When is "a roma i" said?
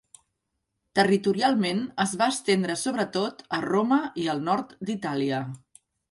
3.57-4.25